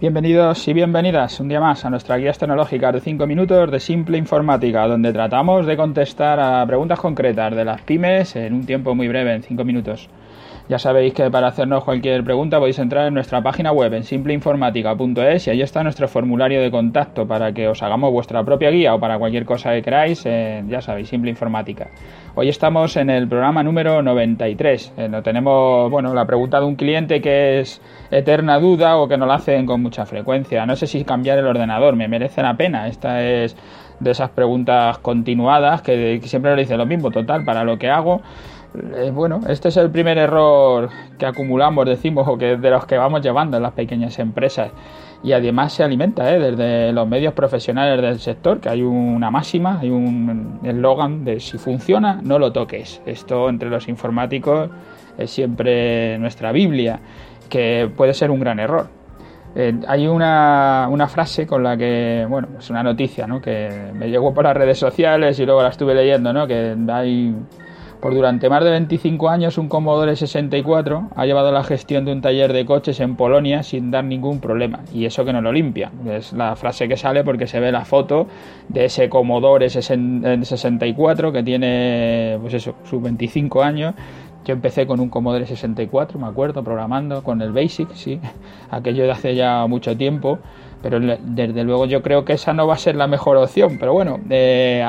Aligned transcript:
Bienvenidos 0.00 0.66
y 0.66 0.72
bienvenidas 0.72 1.40
un 1.40 1.48
día 1.48 1.60
más 1.60 1.84
a 1.84 1.90
nuestra 1.90 2.16
guía 2.16 2.32
tecnológica 2.32 2.90
de 2.90 3.02
5 3.02 3.26
minutos 3.26 3.70
de 3.70 3.78
simple 3.78 4.16
informática, 4.16 4.88
donde 4.88 5.12
tratamos 5.12 5.66
de 5.66 5.76
contestar 5.76 6.40
a 6.40 6.64
preguntas 6.66 6.98
concretas 6.98 7.54
de 7.54 7.66
las 7.66 7.82
pymes 7.82 8.34
en 8.34 8.54
un 8.54 8.64
tiempo 8.64 8.94
muy 8.94 9.08
breve, 9.08 9.34
en 9.34 9.42
5 9.42 9.62
minutos. 9.62 10.08
Ya 10.70 10.78
sabéis 10.78 11.14
que 11.14 11.28
para 11.32 11.48
hacernos 11.48 11.82
cualquier 11.82 12.22
pregunta 12.22 12.60
podéis 12.60 12.78
entrar 12.78 13.08
en 13.08 13.14
nuestra 13.14 13.42
página 13.42 13.72
web 13.72 13.92
en 13.92 14.04
simpleinformática.es 14.04 15.48
y 15.48 15.50
ahí 15.50 15.62
está 15.62 15.82
nuestro 15.82 16.06
formulario 16.06 16.62
de 16.62 16.70
contacto 16.70 17.26
para 17.26 17.52
que 17.52 17.66
os 17.66 17.82
hagamos 17.82 18.12
vuestra 18.12 18.44
propia 18.44 18.70
guía 18.70 18.94
o 18.94 19.00
para 19.00 19.18
cualquier 19.18 19.44
cosa 19.44 19.72
que 19.72 19.82
queráis, 19.82 20.22
ya 20.22 20.80
sabéis, 20.80 21.08
Simple 21.08 21.28
Informática. 21.28 21.88
Hoy 22.36 22.48
estamos 22.48 22.96
en 22.96 23.10
el 23.10 23.26
programa 23.26 23.64
número 23.64 24.00
93. 24.00 24.94
Eh, 24.96 25.08
no 25.08 25.24
tenemos, 25.24 25.90
bueno, 25.90 26.14
la 26.14 26.24
pregunta 26.24 26.60
de 26.60 26.66
un 26.66 26.76
cliente 26.76 27.20
que 27.20 27.58
es 27.58 27.82
eterna 28.12 28.60
duda 28.60 28.96
o 28.98 29.08
que 29.08 29.16
no 29.16 29.26
la 29.26 29.34
hacen 29.34 29.66
con 29.66 29.82
mucha 29.82 30.06
frecuencia. 30.06 30.64
No 30.66 30.76
sé 30.76 30.86
si 30.86 31.04
cambiar 31.04 31.38
el 31.38 31.48
ordenador 31.48 31.96
me 31.96 32.06
merece 32.06 32.42
la 32.42 32.56
pena. 32.56 32.86
Esta 32.86 33.24
es 33.24 33.56
de 33.98 34.10
esas 34.12 34.30
preguntas 34.30 34.98
continuadas 34.98 35.82
que, 35.82 36.20
siempre 36.24 36.52
nos 36.52 36.60
dice 36.60 36.76
lo 36.76 36.86
mismo, 36.86 37.10
total, 37.10 37.44
para 37.44 37.64
lo 37.64 37.78
que 37.78 37.90
hago. 37.90 38.22
Eh, 38.74 39.10
bueno, 39.12 39.40
este 39.48 39.68
es 39.68 39.76
el 39.76 39.90
primer 39.90 40.16
error 40.18 40.88
que 41.18 41.26
acumulamos, 41.26 41.86
decimos, 41.86 42.26
o 42.28 42.38
que 42.38 42.56
de 42.56 42.70
los 42.70 42.86
que 42.86 42.96
vamos 42.96 43.20
llevando 43.20 43.56
en 43.56 43.62
las 43.62 43.72
pequeñas 43.72 44.18
empresas. 44.18 44.70
Y 45.22 45.32
además 45.32 45.72
se 45.72 45.84
alimenta 45.84 46.32
¿eh? 46.34 46.38
desde 46.38 46.92
los 46.92 47.06
medios 47.06 47.34
profesionales 47.34 48.00
del 48.00 48.18
sector, 48.20 48.60
que 48.60 48.68
hay 48.68 48.82
una 48.82 49.30
máxima, 49.30 49.78
hay 49.80 49.90
un 49.90 50.60
eslogan 50.62 51.24
de 51.24 51.40
si 51.40 51.58
funciona, 51.58 52.20
no 52.22 52.38
lo 52.38 52.52
toques. 52.52 53.02
Esto 53.04 53.48
entre 53.48 53.68
los 53.68 53.88
informáticos 53.88 54.70
es 55.18 55.30
siempre 55.30 56.16
nuestra 56.18 56.52
Biblia, 56.52 57.00
que 57.50 57.90
puede 57.94 58.14
ser 58.14 58.30
un 58.30 58.40
gran 58.40 58.60
error. 58.60 58.88
Eh, 59.54 59.74
hay 59.88 60.06
una, 60.06 60.86
una, 60.88 61.08
frase 61.08 61.44
con 61.44 61.64
la 61.64 61.76
que, 61.76 62.24
bueno, 62.28 62.48
es 62.58 62.70
una 62.70 62.84
noticia, 62.84 63.26
¿no? 63.26 63.40
Que 63.40 63.90
me 63.92 64.08
llegó 64.08 64.32
por 64.32 64.44
las 64.44 64.56
redes 64.56 64.78
sociales 64.78 65.40
y 65.40 65.44
luego 65.44 65.60
la 65.62 65.70
estuve 65.70 65.92
leyendo, 65.92 66.32
¿no? 66.32 66.46
Que 66.46 66.76
hay, 66.88 67.34
por 68.00 68.14
durante 68.14 68.48
más 68.48 68.64
de 68.64 68.70
25 68.70 69.28
años, 69.28 69.58
un 69.58 69.68
Commodore 69.68 70.16
64 70.16 71.10
ha 71.14 71.26
llevado 71.26 71.52
la 71.52 71.62
gestión 71.62 72.04
de 72.04 72.12
un 72.12 72.22
taller 72.22 72.52
de 72.52 72.64
coches 72.64 72.98
en 73.00 73.16
Polonia 73.16 73.62
sin 73.62 73.90
dar 73.90 74.04
ningún 74.04 74.40
problema. 74.40 74.80
Y 74.92 75.04
eso 75.04 75.24
que 75.24 75.32
no 75.32 75.40
lo 75.42 75.52
limpia. 75.52 75.92
Es 76.06 76.32
la 76.32 76.56
frase 76.56 76.88
que 76.88 76.96
sale 76.96 77.24
porque 77.24 77.46
se 77.46 77.60
ve 77.60 77.70
la 77.70 77.84
foto 77.84 78.26
de 78.68 78.86
ese 78.86 79.08
Commodore 79.08 79.68
64 79.68 81.32
que 81.32 81.42
tiene, 81.42 82.38
pues 82.40 82.54
eso, 82.54 82.74
sus 82.84 83.02
25 83.02 83.62
años 83.62 83.94
yo 84.44 84.54
empecé 84.54 84.86
con 84.86 85.00
un 85.00 85.10
Commodore 85.10 85.46
64, 85.46 86.18
me 86.18 86.26
acuerdo, 86.26 86.64
programando 86.64 87.22
con 87.22 87.42
el 87.42 87.52
Basic, 87.52 87.92
sí, 87.92 88.20
aquello 88.70 89.04
de 89.04 89.10
hace 89.10 89.34
ya 89.34 89.66
mucho 89.66 89.96
tiempo, 89.96 90.38
pero 90.82 90.98
desde 91.00 91.64
luego 91.64 91.86
yo 91.86 92.02
creo 92.02 92.24
que 92.24 92.32
esa 92.32 92.52
no 92.52 92.66
va 92.66 92.74
a 92.74 92.78
ser 92.78 92.96
la 92.96 93.06
mejor 93.06 93.36
opción. 93.36 93.76
Pero 93.78 93.92
bueno, 93.92 94.18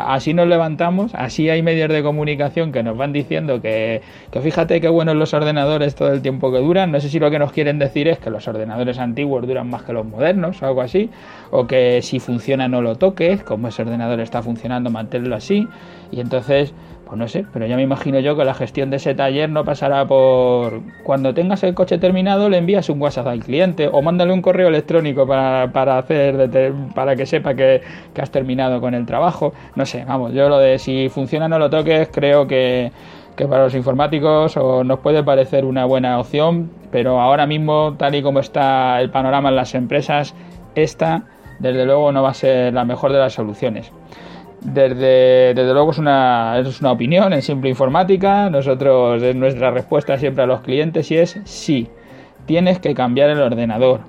así 0.05 0.33
nos 0.33 0.47
levantamos, 0.47 1.13
así 1.15 1.49
hay 1.49 1.61
medios 1.61 1.89
de 1.89 2.01
comunicación 2.03 2.71
que 2.71 2.83
nos 2.83 2.97
van 2.97 3.11
diciendo 3.13 3.61
que, 3.61 4.01
que 4.31 4.41
fíjate 4.41 4.79
qué 4.79 4.87
buenos 4.89 5.15
los 5.15 5.33
ordenadores 5.33 5.95
todo 5.95 6.13
el 6.13 6.21
tiempo 6.21 6.51
que 6.51 6.59
duran. 6.59 6.91
No 6.91 6.99
sé 6.99 7.09
si 7.09 7.19
lo 7.19 7.29
que 7.29 7.39
nos 7.39 7.51
quieren 7.51 7.79
decir 7.79 8.07
es 8.07 8.19
que 8.19 8.29
los 8.29 8.47
ordenadores 8.47 8.99
antiguos 8.99 9.45
duran 9.45 9.69
más 9.69 9.83
que 9.83 9.93
los 9.93 10.05
modernos 10.05 10.61
o 10.61 10.67
algo 10.67 10.81
así, 10.81 11.09
o 11.51 11.67
que 11.67 12.01
si 12.01 12.19
funciona 12.19 12.67
no 12.67 12.81
lo 12.81 12.95
toques, 12.95 13.43
como 13.43 13.67
ese 13.67 13.81
ordenador 13.81 14.19
está 14.19 14.41
funcionando, 14.41 14.89
manténlo 14.89 15.35
así. 15.35 15.67
Y 16.11 16.19
entonces 16.19 16.73
pues 17.11 17.19
no 17.19 17.27
sé, 17.27 17.45
pero 17.51 17.65
ya 17.65 17.75
me 17.75 17.81
imagino 17.81 18.21
yo 18.21 18.37
que 18.37 18.45
la 18.45 18.53
gestión 18.53 18.89
de 18.89 18.95
ese 18.95 19.13
taller 19.13 19.49
no 19.49 19.65
pasará 19.65 20.07
por 20.07 20.79
cuando 21.03 21.33
tengas 21.33 21.61
el 21.63 21.73
coche 21.73 21.97
terminado 21.97 22.47
le 22.47 22.55
envías 22.55 22.87
un 22.87 23.01
WhatsApp 23.01 23.27
al 23.27 23.43
cliente 23.43 23.89
o 23.91 24.01
mándale 24.01 24.31
un 24.31 24.41
correo 24.41 24.69
electrónico 24.69 25.27
para, 25.27 25.73
para 25.73 25.97
hacer 25.97 26.49
para 26.95 27.17
que 27.17 27.25
sepa 27.25 27.53
que, 27.53 27.81
has 28.17 28.31
terminado 28.31 28.79
con 28.79 28.93
el 28.93 29.05
trabajo. 29.05 29.51
No 29.75 29.85
sé, 29.85 30.05
vamos, 30.05 30.31
yo 30.31 30.47
lo 30.47 30.57
de 30.57 30.79
si 30.79 31.09
funciona 31.09 31.49
no 31.49 31.59
lo 31.59 31.69
toques, 31.69 32.07
creo 32.13 32.47
que, 32.47 32.93
que 33.35 33.45
para 33.45 33.63
los 33.63 33.75
informáticos 33.75 34.55
o 34.55 34.85
nos 34.85 34.99
puede 34.99 35.21
parecer 35.21 35.65
una 35.65 35.83
buena 35.83 36.17
opción, 36.17 36.71
pero 36.91 37.19
ahora 37.19 37.45
mismo, 37.45 37.95
tal 37.97 38.15
y 38.15 38.21
como 38.21 38.39
está 38.39 39.01
el 39.01 39.09
panorama 39.09 39.49
en 39.49 39.57
las 39.57 39.75
empresas, 39.75 40.33
esta 40.75 41.23
desde 41.59 41.85
luego 41.85 42.13
no 42.13 42.23
va 42.23 42.29
a 42.29 42.33
ser 42.33 42.73
la 42.73 42.85
mejor 42.85 43.11
de 43.11 43.19
las 43.19 43.33
soluciones. 43.33 43.91
Desde, 44.61 45.55
luego 45.55 45.89
es 45.89 45.97
una, 45.97 46.59
es 46.59 46.81
una 46.81 46.91
opinión 46.91 47.33
en 47.33 47.41
simple 47.41 47.69
informática. 47.69 48.49
Nosotros, 48.49 49.21
es 49.23 49.35
nuestra 49.35 49.71
respuesta 49.71 50.17
siempre 50.17 50.43
a 50.43 50.47
los 50.47 50.61
clientes 50.61 51.09
y 51.09 51.17
es 51.17 51.39
sí, 51.45 51.89
tienes 52.45 52.79
que 52.79 52.93
cambiar 52.93 53.31
el 53.31 53.41
ordenador. 53.41 54.01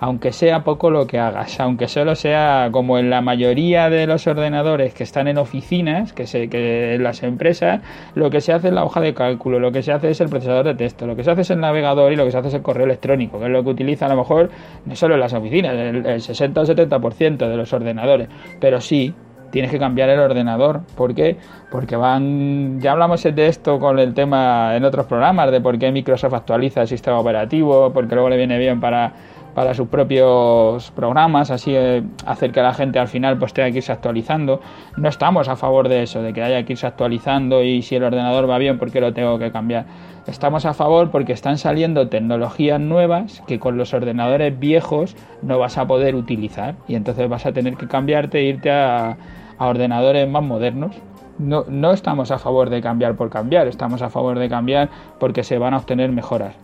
Aunque 0.00 0.32
sea 0.32 0.62
poco 0.62 0.90
lo 0.90 1.08
que 1.08 1.18
hagas, 1.18 1.58
aunque 1.58 1.88
solo 1.88 2.14
sea 2.14 2.68
como 2.70 2.98
en 2.98 3.10
la 3.10 3.20
mayoría 3.20 3.90
de 3.90 4.06
los 4.06 4.28
ordenadores 4.28 4.94
que 4.94 5.02
están 5.02 5.26
en 5.26 5.38
oficinas, 5.38 6.12
que, 6.12 6.28
se, 6.28 6.48
que 6.48 6.94
en 6.94 7.02
las 7.02 7.24
empresas, 7.24 7.82
lo 8.14 8.30
que 8.30 8.40
se 8.40 8.52
hace 8.52 8.68
es 8.68 8.74
la 8.74 8.84
hoja 8.84 9.00
de 9.00 9.12
cálculo, 9.12 9.58
lo 9.58 9.72
que 9.72 9.82
se 9.82 9.90
hace 9.90 10.10
es 10.10 10.20
el 10.20 10.28
procesador 10.28 10.64
de 10.66 10.76
texto, 10.76 11.04
lo 11.04 11.16
que 11.16 11.24
se 11.24 11.32
hace 11.32 11.40
es 11.40 11.50
el 11.50 11.58
navegador 11.58 12.12
y 12.12 12.16
lo 12.16 12.24
que 12.24 12.30
se 12.30 12.38
hace 12.38 12.46
es 12.46 12.54
el 12.54 12.62
correo 12.62 12.86
electrónico, 12.86 13.40
que 13.40 13.46
es 13.46 13.50
lo 13.50 13.64
que 13.64 13.70
utiliza 13.70 14.06
a 14.06 14.10
lo 14.10 14.16
mejor 14.16 14.50
no 14.86 14.94
solo 14.94 15.14
en 15.14 15.20
las 15.20 15.32
oficinas, 15.32 15.74
el, 15.74 16.06
el 16.06 16.20
60 16.22 16.60
o 16.60 16.64
70% 16.64 17.36
de 17.36 17.56
los 17.56 17.72
ordenadores, 17.72 18.28
pero 18.60 18.80
sí 18.80 19.12
tienes 19.50 19.70
que 19.70 19.78
cambiar 19.78 20.08
el 20.08 20.20
ordenador. 20.20 20.80
¿Por 20.96 21.14
qué? 21.14 21.36
Porque 21.70 21.96
van. 21.96 22.80
Ya 22.80 22.92
hablamos 22.92 23.22
de 23.22 23.46
esto 23.46 23.78
con 23.78 23.98
el 23.98 24.14
tema 24.14 24.76
en 24.76 24.84
otros 24.84 25.06
programas, 25.06 25.50
de 25.50 25.60
por 25.60 25.78
qué 25.78 25.90
Microsoft 25.92 26.34
actualiza 26.34 26.82
el 26.82 26.88
sistema 26.88 27.18
operativo, 27.18 27.92
porque 27.92 28.14
luego 28.14 28.28
le 28.28 28.36
viene 28.36 28.58
bien 28.58 28.80
para, 28.80 29.12
para 29.54 29.74
sus 29.74 29.88
propios 29.88 30.90
programas, 30.92 31.50
así 31.50 31.72
eh, 31.74 32.02
hacer 32.26 32.52
que 32.52 32.62
la 32.62 32.74
gente 32.74 32.98
al 32.98 33.08
final 33.08 33.38
pues 33.38 33.52
tenga 33.52 33.70
que 33.70 33.78
irse 33.78 33.92
actualizando. 33.92 34.60
No 34.96 35.08
estamos 35.08 35.48
a 35.48 35.56
favor 35.56 35.88
de 35.88 36.02
eso, 36.02 36.22
de 36.22 36.32
que 36.32 36.42
haya 36.42 36.64
que 36.64 36.74
irse 36.74 36.86
actualizando 36.86 37.62
y 37.62 37.82
si 37.82 37.96
el 37.96 38.04
ordenador 38.04 38.48
va 38.48 38.58
bien, 38.58 38.78
¿por 38.78 38.90
qué 38.90 39.00
lo 39.00 39.12
tengo 39.12 39.38
que 39.38 39.50
cambiar? 39.50 39.86
Estamos 40.28 40.66
a 40.66 40.74
favor 40.74 41.10
porque 41.10 41.32
están 41.32 41.56
saliendo 41.56 42.08
tecnologías 42.08 42.78
nuevas 42.78 43.42
que 43.46 43.58
con 43.58 43.78
los 43.78 43.94
ordenadores 43.94 44.58
viejos 44.58 45.16
no 45.40 45.58
vas 45.58 45.78
a 45.78 45.86
poder 45.86 46.14
utilizar 46.14 46.74
y 46.86 46.96
entonces 46.96 47.28
vas 47.30 47.46
a 47.46 47.52
tener 47.52 47.76
que 47.76 47.88
cambiarte 47.88 48.38
e 48.38 48.42
irte 48.44 48.70
a, 48.70 49.16
ordenadores 49.58 50.28
más 50.28 50.42
modernos. 50.42 50.94
No, 51.38 51.64
no 51.68 51.92
estamos 51.92 52.30
a 52.30 52.38
favor 52.38 52.68
de 52.68 52.82
cambiar 52.82 53.16
por 53.16 53.30
cambiar, 53.30 53.68
estamos 53.68 54.02
a 54.02 54.10
favor 54.10 54.38
de 54.38 54.48
cambiar 54.48 54.90
porque 55.18 55.44
se 55.44 55.56
van 55.56 55.72
a 55.72 55.78
obtener 55.78 56.12
mejoras. 56.12 56.54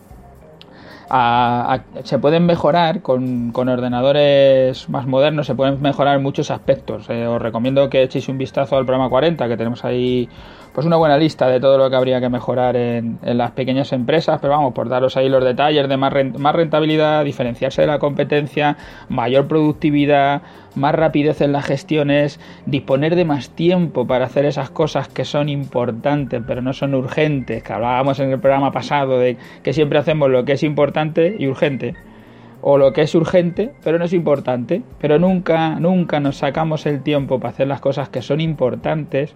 Se 2.03 2.19
pueden 2.19 2.45
mejorar 2.45 3.01
con, 3.01 3.51
ordenadores 3.55 4.89
más 4.89 5.05
modernos, 5.05 5.47
se 5.47 5.55
pueden 5.55 5.81
mejorar 5.81 6.19
muchos 6.19 6.51
aspectos. 6.51 7.09
Eh, 7.09 7.27
os 7.27 7.41
recomiendo 7.41 7.89
que 7.89 8.03
echéis 8.03 8.27
un 8.29 8.37
vistazo 8.37 8.77
al 8.77 8.85
programa 8.85 9.09
40 9.09 9.47
que 9.47 9.57
tenemos 9.57 9.85
ahí 9.85 10.29
pues 10.75 10.85
una 10.85 10.97
buena 10.97 11.17
lista 11.17 11.47
de 11.47 11.61
todo 11.61 11.77
lo 11.77 11.89
que 11.89 11.95
habría 11.95 12.19
que 12.19 12.27
mejorar 12.27 12.75
en, 12.75 13.17
las 13.23 13.51
pequeñas 13.51 13.93
empresas, 13.93 14.39
pero 14.41 14.51
vamos, 14.51 14.73
por 14.73 14.89
daros 14.89 15.15
ahí 15.15 15.29
los 15.29 15.41
detalles 15.41 15.87
de 15.87 15.95
más, 15.95 16.13
más 16.37 16.53
rentabilidad, 16.53 17.23
diferenciarse 17.23 17.81
de 17.81 17.87
la 17.87 17.97
competencia, 17.97 18.75
mayor 19.07 19.47
productividad, 19.47 20.41
más 20.75 20.93
rapidez 20.93 21.39
en 21.39 21.53
las 21.53 21.63
gestiones, 21.63 22.41
disponer 22.65 23.15
de 23.15 23.23
más 23.23 23.51
tiempo 23.51 24.05
para 24.05 24.25
hacer 24.25 24.43
esas 24.43 24.69
cosas 24.69 25.07
que 25.07 25.23
son 25.23 25.47
importantes 25.47 26.43
pero 26.45 26.61
no 26.61 26.73
son 26.73 26.93
urgentes, 26.93 27.63
que 27.63 27.71
hablábamos 27.71 28.19
en 28.19 28.31
el 28.31 28.39
programa 28.41 28.73
pasado 28.73 29.17
de 29.17 29.37
que 29.63 29.71
siempre 29.71 29.97
hacemos 29.97 30.29
lo 30.29 30.43
que 30.43 30.53
es 30.53 30.63
importante 30.63 31.37
y 31.39 31.47
urgente 31.47 31.95
o 32.67 32.79
lo 32.79 32.93
que 32.93 33.03
es 33.03 33.13
urgente, 33.13 33.73
pero 33.83 33.99
no 33.99 34.05
es 34.05 34.13
importante, 34.13 34.81
pero 34.99 35.19
nunca, 35.19 35.79
nunca 35.79 36.19
nos 36.19 36.37
sacamos 36.37 36.87
el 36.87 37.03
tiempo 37.03 37.39
para 37.39 37.51
hacer 37.51 37.67
las 37.67 37.79
cosas 37.79 38.09
que 38.09 38.23
son 38.23 38.41
importantes, 38.41 39.35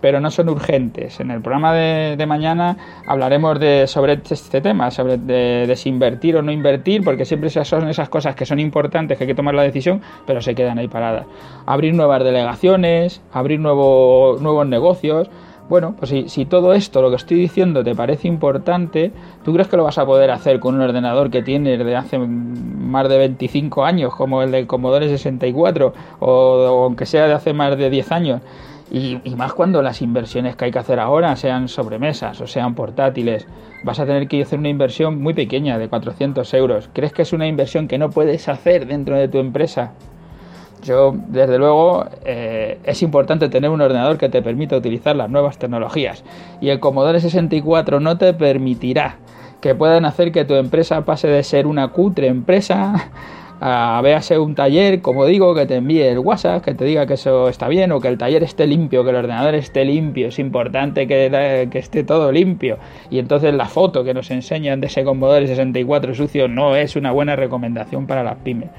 pero 0.00 0.20
no 0.20 0.30
son 0.30 0.48
urgentes. 0.48 1.20
En 1.20 1.30
el 1.30 1.40
programa 1.40 1.72
de, 1.72 2.26
mañana 2.26 2.76
hablaremos 3.06 3.58
de, 3.58 3.86
sobre 3.86 4.20
este 4.28 4.60
tema, 4.60 4.90
sobre 4.90 5.16
de, 5.16 5.74
si 5.76 5.88
invertir 5.88 6.36
o 6.36 6.42
no 6.42 6.52
invertir, 6.52 7.02
porque 7.02 7.24
siempre 7.24 7.50
son 7.50 7.88
esas 7.88 8.08
cosas 8.08 8.34
que 8.34 8.46
son 8.46 8.58
importantes, 8.60 9.18
que 9.18 9.24
hay 9.24 9.28
que 9.28 9.34
tomar 9.34 9.54
la 9.54 9.62
decisión, 9.62 10.00
pero 10.26 10.40
se 10.42 10.54
quedan 10.54 10.78
ahí 10.78 10.88
paradas. 10.88 11.26
Abrir 11.66 11.94
nuevas 11.94 12.22
delegaciones, 12.22 13.20
abrir 13.32 13.60
nuevos 13.60 14.66
negocios. 14.66 15.30
Bueno, 15.68 15.94
pues 15.98 16.10
si, 16.10 16.30
si, 16.30 16.46
todo 16.46 16.72
esto, 16.72 17.02
lo 17.02 17.10
que 17.10 17.16
estoy 17.16 17.36
diciendo, 17.38 17.84
te 17.84 17.94
parece 17.94 18.26
importante, 18.26 19.12
¿tú 19.44 19.52
crees 19.52 19.68
que 19.68 19.76
lo 19.76 19.84
vas 19.84 19.98
a 19.98 20.06
poder 20.06 20.30
hacer 20.30 20.60
con 20.60 20.76
un 20.76 20.80
ordenador 20.80 21.30
que 21.30 21.42
tienes 21.42 21.78
de 21.78 21.94
hace 21.94 22.18
más 22.18 23.06
de 23.06 23.18
25 23.18 23.84
años, 23.84 24.14
como 24.14 24.42
el 24.42 24.50
del 24.50 24.66
Commodore 24.66 25.08
64, 25.08 25.92
o, 26.20 26.26
o 26.26 26.84
aunque 26.84 27.04
sea 27.04 27.26
de 27.26 27.34
hace 27.34 27.52
más 27.52 27.76
de 27.76 27.90
10 27.90 28.12
años? 28.12 28.40
Y, 28.90 29.20
más 29.36 29.52
cuando 29.52 29.82
las 29.82 30.00
inversiones 30.00 30.56
que 30.56 30.66
hay 30.66 30.70
que 30.70 30.78
hacer 30.78 30.98
ahora 30.98 31.36
sean 31.36 31.68
sobremesas 31.68 32.40
o 32.40 32.46
sean 32.46 32.74
portátiles. 32.74 33.46
Vas 33.84 34.00
a 34.00 34.06
tener 34.06 34.28
que 34.28 34.42
hacer 34.42 34.58
una 34.58 34.70
inversión 34.70 35.20
muy 35.20 35.34
pequeña 35.34 35.78
de 35.78 35.88
400 35.88 36.52
euros. 36.54 36.88
¿Crees 36.92 37.12
que 37.12 37.22
es 37.22 37.32
una 37.32 37.46
inversión 37.46 37.86
que 37.86 37.98
no 37.98 38.10
puedes 38.10 38.48
hacer 38.48 38.86
dentro 38.86 39.16
de 39.16 39.28
tu 39.28 39.38
empresa? 39.38 39.92
Yo, 40.84 41.14
desde 41.28 41.58
luego, 41.58 42.06
eh, 42.24 42.78
es 42.84 43.02
importante 43.02 43.48
tener 43.48 43.68
un 43.68 43.80
ordenador 43.80 44.16
que 44.16 44.28
te 44.28 44.40
permita 44.42 44.76
utilizar 44.76 45.16
las 45.16 45.28
nuevas 45.28 45.58
tecnologías. 45.58 46.24
Y 46.60 46.70
el 46.70 46.80
Commodore 46.80 47.20
64 47.20 48.00
no 48.00 48.16
te 48.16 48.32
permitirá 48.32 49.16
que 49.60 49.74
puedan 49.74 50.04
hacer 50.04 50.32
que 50.32 50.44
tu 50.44 50.54
empresa 50.54 51.04
pase 51.04 51.28
de 51.28 51.42
ser 51.42 51.66
una 51.66 51.88
cutre 51.88 52.28
empresa 52.28 53.10
a 53.60 54.00
véase 54.02 54.38
un 54.38 54.54
taller, 54.54 55.00
como 55.02 55.26
digo, 55.26 55.54
que 55.54 55.66
te 55.66 55.76
envíe 55.76 56.02
el 56.02 56.18
WhatsApp, 56.18 56.64
que 56.64 56.74
te 56.74 56.84
diga 56.84 57.06
que 57.06 57.14
eso 57.14 57.48
está 57.48 57.68
bien 57.68 57.90
o 57.92 58.00
que 58.00 58.08
el 58.08 58.18
taller 58.18 58.42
esté 58.42 58.66
limpio, 58.66 59.04
que 59.04 59.10
el 59.10 59.16
ordenador 59.16 59.54
esté 59.54 59.84
limpio, 59.84 60.28
es 60.28 60.38
importante 60.38 61.06
que, 61.06 61.68
que 61.70 61.78
esté 61.78 62.04
todo 62.04 62.30
limpio. 62.30 62.78
Y 63.10 63.18
entonces 63.18 63.52
la 63.54 63.66
foto 63.66 64.04
que 64.04 64.14
nos 64.14 64.30
enseñan 64.30 64.80
de 64.80 64.86
ese 64.86 65.04
Commodore 65.04 65.46
64 65.46 66.14
sucio 66.14 66.48
no 66.48 66.76
es 66.76 66.96
una 66.96 67.12
buena 67.12 67.36
recomendación 67.36 68.06
para 68.06 68.22
las 68.22 68.36
pymes. 68.36 68.70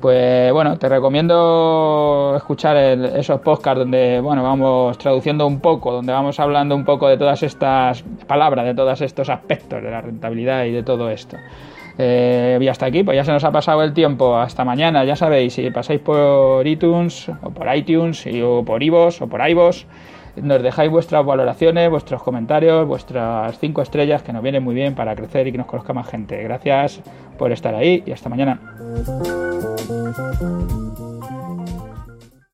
Pues 0.00 0.52
bueno, 0.52 0.78
te 0.78 0.88
recomiendo 0.90 2.34
escuchar 2.36 2.76
esos 2.76 3.40
podcasts 3.40 3.78
donde 3.78 4.20
bueno 4.20 4.42
vamos 4.42 4.98
traduciendo 4.98 5.46
un 5.46 5.60
poco, 5.60 5.90
donde 5.90 6.12
vamos 6.12 6.38
hablando 6.38 6.76
un 6.76 6.84
poco 6.84 7.08
de 7.08 7.16
todas 7.16 7.42
estas 7.42 8.04
palabras, 8.26 8.66
de 8.66 8.74
todos 8.74 9.00
estos 9.00 9.30
aspectos 9.30 9.82
de 9.82 9.90
la 9.90 10.02
rentabilidad 10.02 10.64
y 10.64 10.72
de 10.72 10.82
todo 10.82 11.08
esto. 11.08 11.38
Eh, 11.98 12.58
y 12.60 12.68
hasta 12.68 12.86
aquí, 12.86 13.02
pues 13.02 13.16
ya 13.16 13.24
se 13.24 13.32
nos 13.32 13.44
ha 13.44 13.52
pasado 13.52 13.82
el 13.82 13.92
tiempo. 13.92 14.36
Hasta 14.36 14.64
mañana, 14.64 15.04
ya 15.04 15.16
sabéis, 15.16 15.54
si 15.54 15.70
pasáis 15.70 16.00
por 16.00 16.66
iTunes 16.66 17.28
o 17.42 17.50
por 17.50 17.74
iTunes 17.74 18.26
o 18.42 18.64
por 18.64 18.82
iVoox 18.82 19.22
o 19.22 19.26
por 19.26 19.48
iVoox, 19.48 19.84
nos 20.36 20.62
dejáis 20.62 20.90
vuestras 20.90 21.24
valoraciones, 21.24 21.90
vuestros 21.90 22.22
comentarios, 22.22 22.86
vuestras 22.86 23.58
cinco 23.58 23.80
estrellas 23.82 24.22
que 24.22 24.32
nos 24.32 24.42
vienen 24.42 24.62
muy 24.62 24.74
bien 24.74 24.94
para 24.94 25.16
crecer 25.16 25.46
y 25.46 25.52
que 25.52 25.58
nos 25.58 25.66
conozca 25.66 25.92
más 25.92 26.06
gente. 26.08 26.42
Gracias 26.42 27.00
por 27.38 27.52
estar 27.52 27.74
ahí 27.74 28.02
y 28.06 28.12
hasta 28.12 28.28
mañana. 28.28 28.60